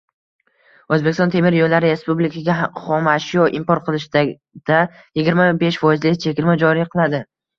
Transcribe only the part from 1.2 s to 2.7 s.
temir yo‘llari respublikaga